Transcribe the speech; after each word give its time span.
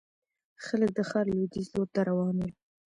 خلک 0.65 0.89
د 0.97 0.99
ښار 1.09 1.25
لوېديځ 1.33 1.67
لور 1.73 1.87
ته 1.95 2.01
روان 2.09 2.35
ول. 2.39 2.51